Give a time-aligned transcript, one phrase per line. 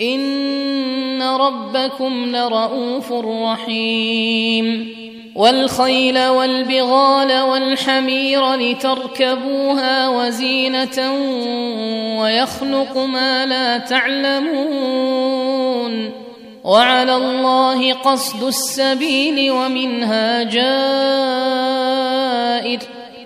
[0.00, 4.98] ان ربكم لرءوف رحيم
[5.34, 11.12] والخيل والبغال والحمير لتركبوها وزينه
[12.20, 15.08] ويخلق ما لا تعلمون
[16.64, 21.58] وعلى الله قصد السبيل ومنها جائر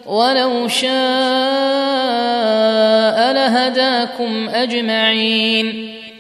[0.07, 0.93] ولو شاء
[3.33, 5.92] لهداكم اجمعين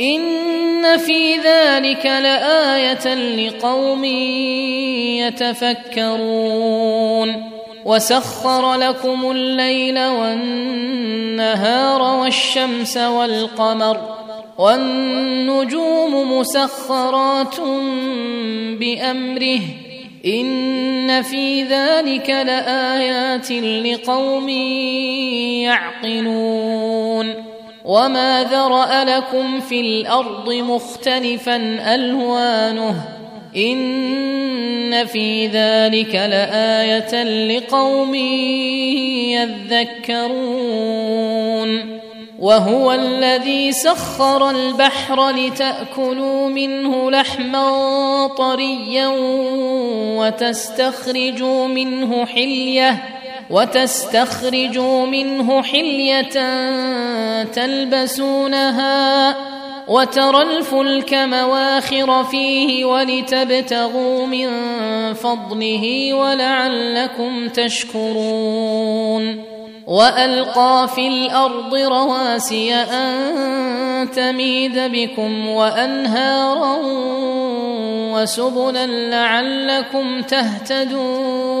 [0.00, 4.04] إن في ذلك لآية لقوم
[6.04, 7.50] يتفكرون
[7.84, 14.00] وسخر لكم الليل والنهار والشمس والقمر
[14.58, 17.60] والنجوم مسخرات
[18.80, 19.60] بأمره
[20.26, 24.48] إن في ذلك لآيات لقوم
[25.68, 27.49] يعقلون
[27.84, 31.56] وما ذرا لكم في الأرض مختلفا
[31.94, 32.94] الوانه
[33.56, 38.14] ان في ذلك لايه لقوم
[40.14, 42.00] يذكرون
[42.38, 49.10] وهو الذي سخر البحر لتاكلوا منه لحما طريا
[50.18, 53.19] وتستخرجوا منه حليه
[53.50, 56.24] وتستخرجوا منه حلية
[57.44, 59.36] تلبسونها
[59.88, 64.48] وترى الفلك مواخر فيه ولتبتغوا من
[65.14, 69.44] فضله ولعلكم تشكرون
[69.86, 76.76] وألقى في الأرض رواسي أن تميد بكم وأنهارا
[78.12, 81.60] وسبلا لعلكم تهتدون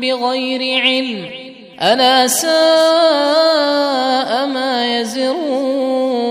[0.00, 1.26] بغير علم
[1.82, 2.52] ألا ساء
[4.46, 6.22] ما يزرون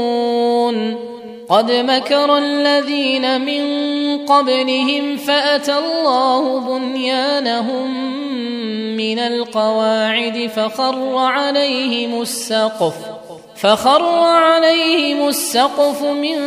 [1.49, 3.61] قد مكر الذين من
[4.25, 8.11] قبلهم فأتى الله بنيانهم
[8.97, 12.93] من القواعد فخر عليهم السقف
[13.55, 16.37] فخر عليهم السقف من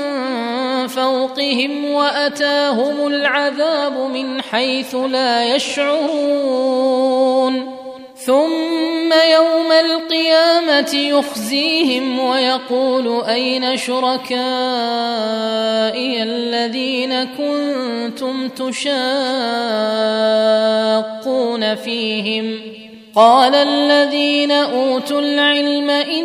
[0.87, 7.15] فوقهم وأتاهم العذاب من حيث لا يشعرون.
[8.17, 14.43] ثم يوم القيامة يخزيهم ويقول أين شركائي
[16.23, 18.95] الذين كنتم تشاقون
[21.75, 22.61] فيهم؟
[23.15, 26.25] قال الذين أوتوا العلم إن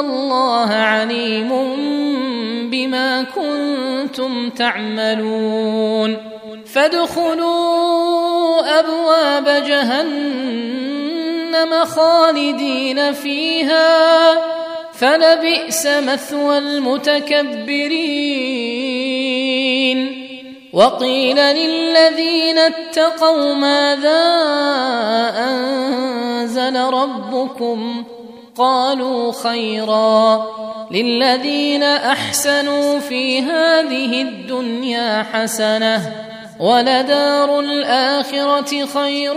[0.00, 1.76] الله عليم
[2.70, 6.16] بما كنتم تعملون.
[6.74, 14.32] فادخلوا أبواب جهنم خالدين فيها.
[14.92, 18.36] فلبئس مثوى المتكبرين.
[20.72, 24.24] وقيل للذين اتقوا ماذا
[25.38, 28.04] أنزل ربكم؟
[28.58, 30.46] قالوا خيرا
[30.90, 36.12] للذين أحسنوا في هذه الدنيا حسنة
[36.60, 39.36] ولدار الآخرة خير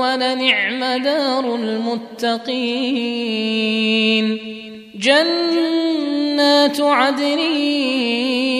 [0.00, 2.64] ولنعم دار المتقين.
[4.98, 7.38] جنات عدن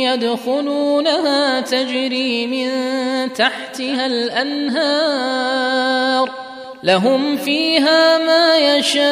[0.04, 2.68] يدخلونها تجري من
[3.32, 5.64] تحتها الأنهار
[6.84, 9.04] لهم فيها ما يشاءون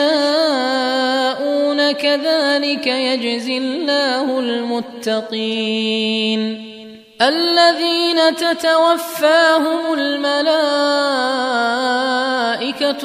[1.92, 6.02] كذلك يجزي الله المتقين.
[7.22, 10.34] الذين تتوفاهم الملائكة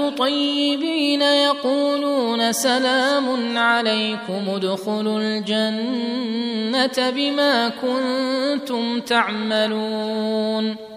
[0.09, 10.96] طيبين يقولون سلام عليكم ادخلوا الجنة بما كنتم تعملون.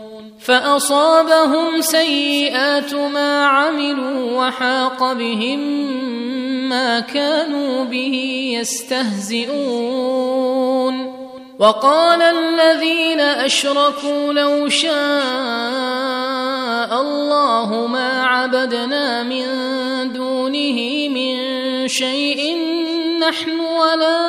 [0.45, 5.59] فأصابهم سيئات ما عملوا وحاق بهم
[6.69, 8.15] ما كانوا به
[8.59, 10.01] يستهزئون.
[11.61, 14.91] وقال الذين أشركوا لو شاء
[17.01, 19.45] الله ما عبدنا من
[20.13, 21.37] دونه من
[21.87, 22.57] شيء
[23.19, 24.19] نحن ولا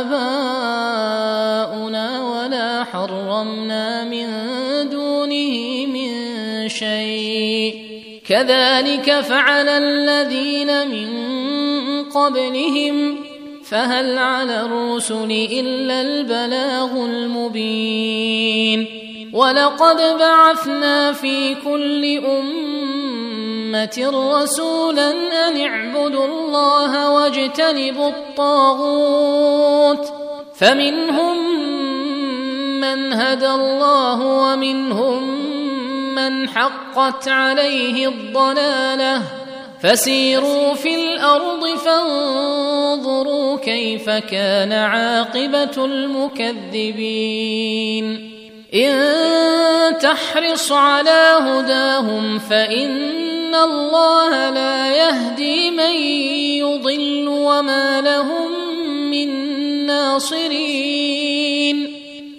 [0.00, 1.70] آباؤنا
[2.20, 3.99] ولا حرمنا
[8.30, 11.08] كذلك فعل الذين من
[12.04, 13.24] قبلهم
[13.64, 18.86] فهل على الرسل إلا البلاغ المبين.
[19.32, 24.10] ولقد بعثنا في كل امه
[24.42, 25.10] رسولا
[25.48, 29.32] ان اعبدوا الله واجتنبوا الطاغوت
[30.54, 31.36] فمنهم
[32.80, 35.39] من هدى الله ومنهم
[36.14, 39.22] من حقت عليه الضلاله
[39.82, 47.30] فسيروا في الأرض فانظروا كيف كان عاقبه المكذبين
[48.74, 55.94] ان تحرص على هداهم فان الله لا يهدي من
[56.60, 58.52] يضل وما لهم
[59.10, 59.28] من
[59.86, 61.09] ناصرين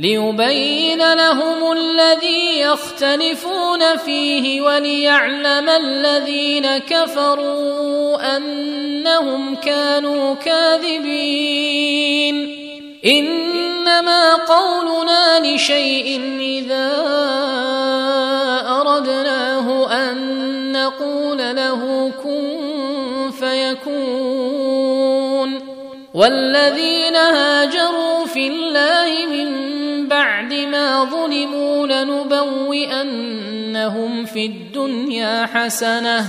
[0.00, 11.48] ليبين لهم الذي يختلفون فيه وليعلم الذين كفروا أنهم كانوا كاذبين.
[13.04, 16.90] إنما قولنا لشيء إذا
[18.68, 24.78] أردناه أن نقول له كن فيكون.
[26.14, 29.57] والذين هاجروا في الله من
[31.10, 32.24] ظلموا لنبوئنهم
[34.24, 36.24] في الدنيا حسنة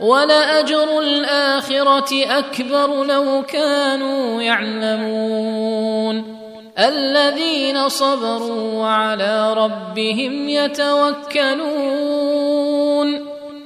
[0.00, 6.36] ولأجر الآخرة أكبر لو كانوا يعلمون.
[6.78, 11.66] الذين صبروا وعلى ربهم يتوكلون.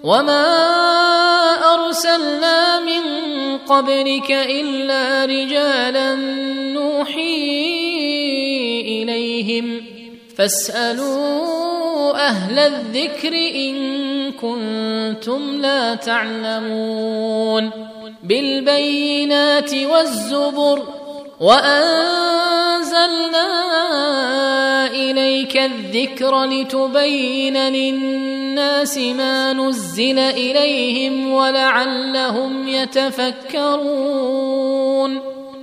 [0.03, 0.47] وما
[1.75, 3.03] أرسلنا من
[3.59, 6.15] قبلك إلا رجالا
[6.75, 7.61] نوحي
[8.81, 9.90] إليهم.
[10.41, 17.71] فاسألوا أهل الذكر إن كنتم لا تعلمون
[18.23, 20.83] بالبينات والزبر
[21.41, 22.27] وأنزلنا
[24.87, 34.21] إليك الذكر لتبين للناس ما نزل إليهم ولعلهم يتفكرون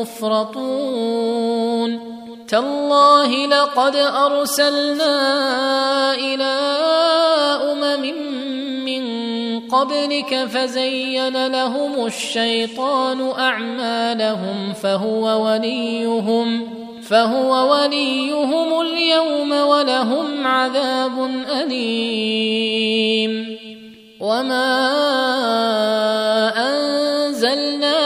[0.00, 1.90] مفرطون
[2.48, 5.14] تالله لقد أرسلنا
[6.14, 6.54] إلى
[7.72, 8.14] أمم
[8.84, 9.06] من
[9.60, 21.30] قبلك فزين لهم الشيطان أعمالهم فهو وليهم فهو وليهم اليوم ولهم عذاب
[21.62, 23.06] أليم.
[24.20, 24.76] وما
[26.56, 28.05] أنزلنا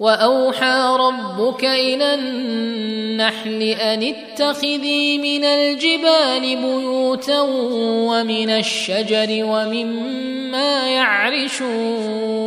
[0.00, 7.40] وأوحى ربك إلى النحل أن اتخذي من الجبال بيوتا
[8.10, 12.46] ومن الشجر ومما يعرشون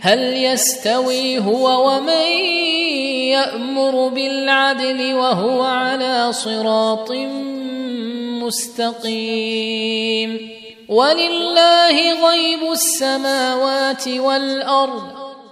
[0.00, 2.26] هل يستوي هو ومن
[3.30, 7.12] يأمر بالعدل وهو على صراط
[8.42, 10.58] مستقيم؟
[10.88, 15.02] ولله غيب السماوات والأرض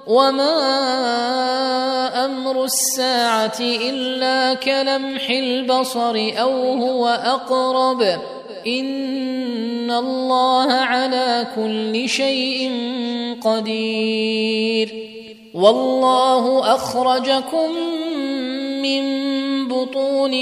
[0.07, 0.55] وما
[2.25, 8.19] أمر الساعة إلا كلمح البصر أو هو أقرب
[8.67, 12.71] ان الله على كل شيء
[13.41, 15.07] قدير.
[15.55, 17.71] والله اخرجكم
[18.83, 19.03] من
[19.69, 20.35] بطون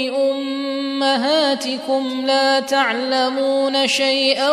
[1.01, 4.51] امهاتكم لا تعلمون شيئا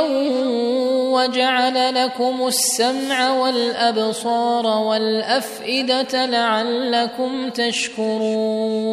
[1.13, 8.93] وجعل لكم السمع والابصار والافئده لعلكم تشكرون.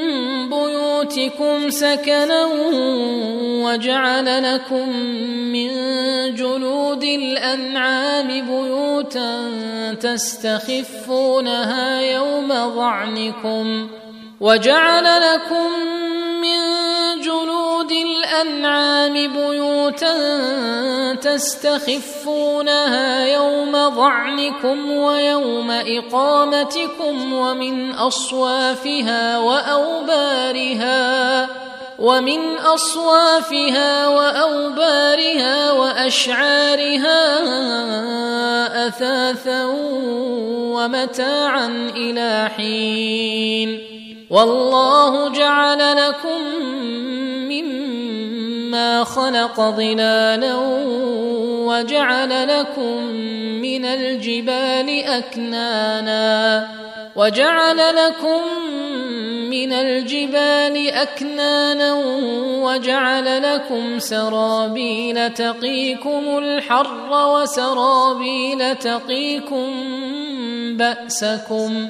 [1.15, 2.45] بيوتكم سكنا
[3.65, 4.89] وجعل لكم
[5.51, 5.69] من
[6.35, 9.41] جلود الأنعام بيوتا
[10.01, 13.87] تستخفونها يوم ظعنكم
[14.41, 15.69] وجعل لكم
[18.41, 20.15] جلود الأنعام بيوتا
[21.21, 31.47] تستخفونها يوم ظعنكم ويوم إقامتكم ومن أصوافها وأوبارها
[31.99, 37.37] ومن أصوافها وأوبارها وأشعارها
[38.87, 39.65] أثاثا
[40.75, 43.79] ومتاعا إلى حين.
[44.29, 46.41] والله جعل لكم
[49.03, 50.55] خلق ظلالا
[51.67, 53.03] وجعل لكم
[53.61, 56.67] من الجبال اكنانا
[57.15, 58.41] وجعل لكم
[59.49, 61.93] من الجبال اكنانا
[62.63, 69.67] وجعل لكم سرابيل تقيكم الحر وسرابيل تقيكم
[70.77, 71.89] باسكم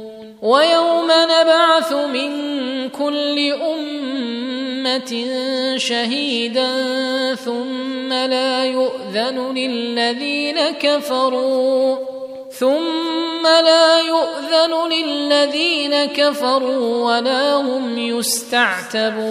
[0.41, 2.31] ويوم نبعث من
[2.89, 5.27] كل أمة
[5.77, 6.69] شهيدا
[7.35, 11.97] ثم لا يؤذن للذين كفروا.
[12.51, 19.21] ثم لا يؤذن للذين كفروا ولا هم يستعتبون.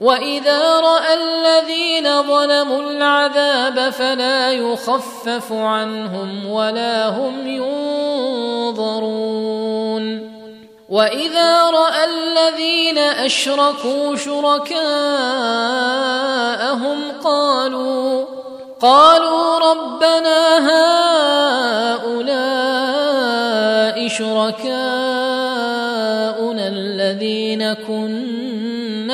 [0.00, 7.46] واذا راى الذين ظلموا العذاب فلا يخفف عنهم ولا هم
[8.68, 9.20] ينظرون
[10.88, 14.80] واذا راى الذين اشركوا شركاءهم
[17.24, 18.24] قالوا
[18.80, 20.58] قالوا ربنا
[21.98, 22.40] هؤلاء
[24.08, 24.68] شركاؤنا
[26.68, 28.69] الذين كنا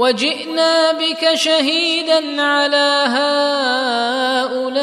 [0.00, 3.04] وجئنا بك شهيدا على
[4.56, 4.80] هؤلاء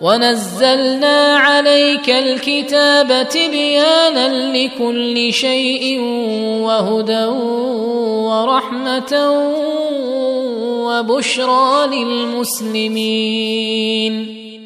[0.00, 6.00] ونزلنا عليك الكتاب تبيانا لكل شيء
[6.64, 7.24] وهدى
[8.30, 9.12] ورحمة
[10.86, 13.40] وبشرى للمسلمين.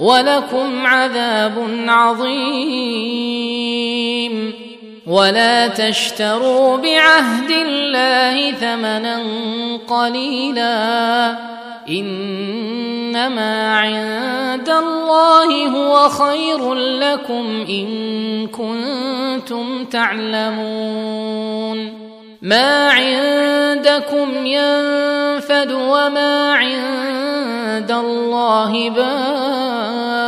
[0.00, 3.40] ولكم عذاب عظيم.
[5.06, 9.22] ولا تشتروا بعهد الله ثمنا
[9.88, 11.36] قليلا.
[11.88, 21.30] إنما عند الله هو خير لكم إن كنتم تعلمون.
[22.42, 30.20] ما عندكم ينفد وما عند الله باق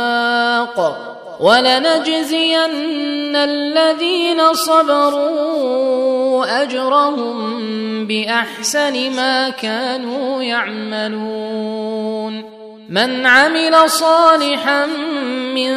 [1.39, 5.83] ولنجزين الذين صبروا
[6.61, 12.03] أجرهم بأحسن ما كانوا يعملون.
[12.89, 14.85] من عمل صالحا
[15.55, 15.73] من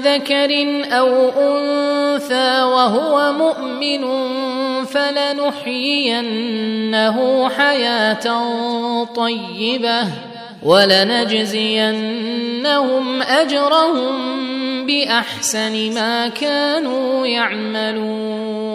[0.00, 0.50] ذكر
[0.92, 4.04] أو أنثى وهو مؤمن
[4.84, 6.28] فلنحيينه
[7.48, 8.24] حياة
[9.04, 10.08] طيبة
[10.62, 11.72] ولنجزينهم
[13.22, 14.16] أجرهم
[14.86, 18.74] بأحسن ما كانوا يعملون.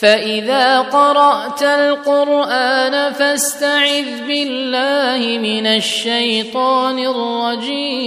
[0.00, 8.06] فإذا قرأت القرآن فاستعذ بالله من الشيطان الرجيم.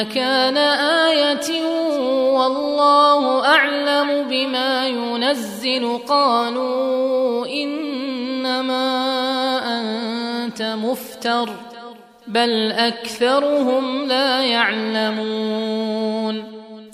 [0.00, 1.64] مكان آية
[2.32, 8.86] والله أعلم بما ينزل قالوا إنما
[9.80, 11.50] أنت مفتر
[12.26, 15.86] بل أكثرهم لا يعلمون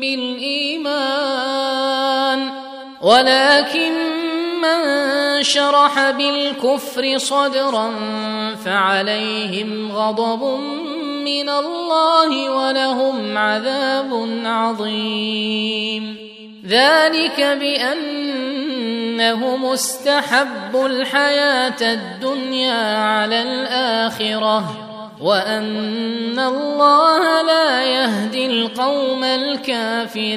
[0.00, 1.36] بالإيمان
[3.02, 3.92] ولكن
[4.62, 7.90] من شرح بالكفر صدرا
[8.64, 10.60] فعليهم غضب
[11.24, 16.16] من الله ولهم عذاب عظيم.
[16.66, 18.86] ذلك بأنهم
[19.66, 24.85] استحبوا الحياة الدنيا على الآخرة.
[25.20, 30.36] وان الله لا يهدي القوم الكافرين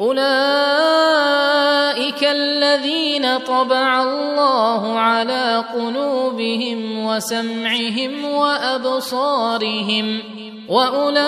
[0.00, 0.22] اولئك
[2.24, 10.18] الذين طبع الله على قلوبهم وسمعهم وابصارهم
[10.68, 11.26] واولئك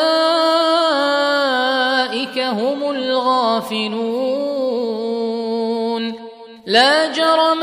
[2.38, 4.44] هم الغافلون
[6.66, 7.62] لا جرم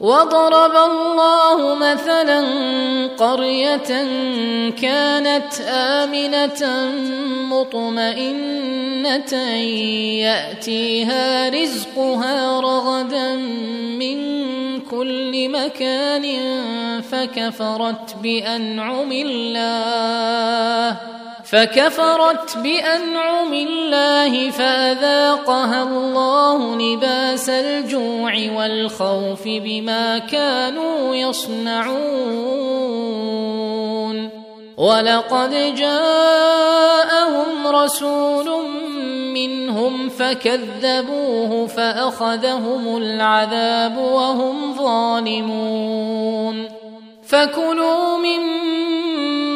[0.00, 2.40] وضرب الله مثلا
[3.18, 4.06] قرية
[4.70, 6.92] كانت آمنة
[7.50, 9.32] مطمئنة
[10.22, 13.36] يأتيها رزقها رغدا
[13.98, 14.18] من
[14.80, 16.26] كل مكان
[17.02, 20.96] فكفرت بأنعم الله
[21.50, 31.98] فكفرت بأنعم الله فأذاقها الله لباس الجوع والخوف بما كانوا يصنعون.
[34.76, 38.46] ولقد جاءهم رسول
[39.34, 46.68] منهم فكذبوه فأخذهم العذاب وهم ظالمون.
[47.28, 48.87] فكلوا مما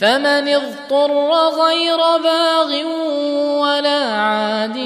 [0.00, 2.86] فمن اضطر غير باغ
[3.60, 4.76] ولا عاد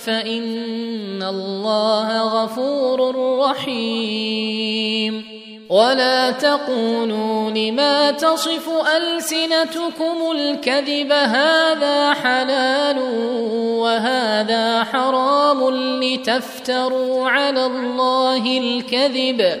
[0.00, 5.24] فإن الله غفور رحيم.
[5.68, 12.98] ولا تقولوا لما تصف ألسنتكم الكذب هذا حلال
[13.80, 15.70] وهذا حرام
[16.02, 19.60] لتفتروا على الله الكذب.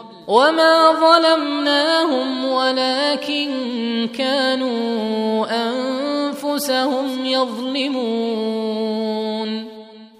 [0.31, 3.51] وما ظلمناهم ولكن
[4.17, 8.71] كانوا انفسهم يظلمون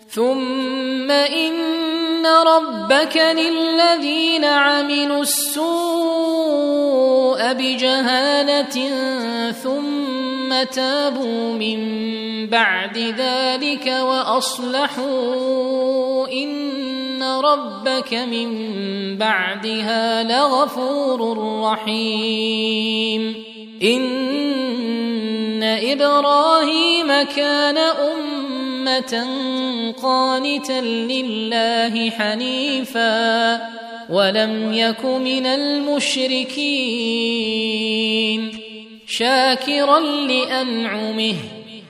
[0.10, 5.72] ثم ان ربك للذين عملوا السوء
[7.54, 8.92] بجهاله
[9.52, 11.80] ثم تابوا من
[12.48, 15.42] بعد ذلك واصلحوا
[17.22, 18.48] ان ربك من
[19.18, 23.44] بعدها لغفور رحيم
[23.84, 29.28] ان إبراهيم كان امه
[30.02, 33.62] قانتا لله حنيفا
[34.10, 36.52] ولم يك من المشركين
[39.08, 41.36] شاكرا لانعمه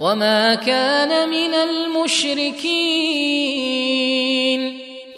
[0.00, 2.62] وما كان من المشركين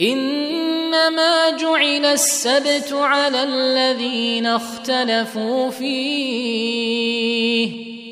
[0.00, 7.04] انما جعل السبت على الذين اختلفوا فيه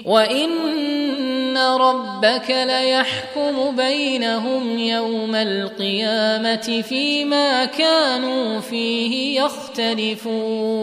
[0.04, 10.82] وان ربك ليحكم بينهم يوم القيامه فيما كانوا فيه يختلفون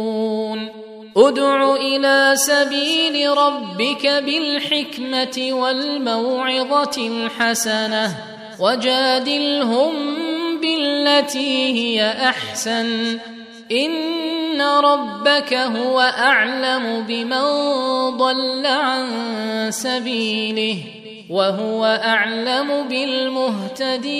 [1.27, 8.17] ادع إلى سبيل ربك بالحكمة والموعظة الحسنة
[8.59, 9.93] وجادلهم
[10.61, 13.19] بالتي هي أحسن.
[13.71, 17.41] إن ربك هو أعلم بمن
[18.17, 19.07] ضل عن
[19.69, 20.77] سبيله
[21.29, 24.19] وهو أعلم بالمهتدين.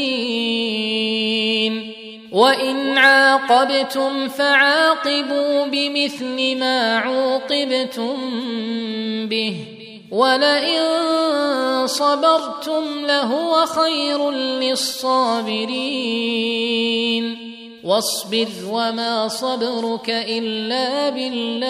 [2.32, 8.15] وإن عاقبتم فعاقبوا بمثل ما عوقبتم
[9.27, 9.55] به
[10.11, 10.82] ولئن
[11.88, 15.69] صبرتم لهو خير للصابرين.
[17.84, 21.69] واصبر وما صبرك إلا بالله.